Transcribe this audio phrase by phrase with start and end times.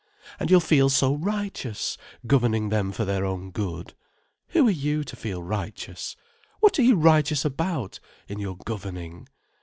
[0.39, 1.95] "And you'll feel so righteous,
[2.25, 3.93] governing them for their own good.
[4.47, 6.15] Who are you, to feel righteous?
[6.59, 9.27] What are you righteous about, in your governing?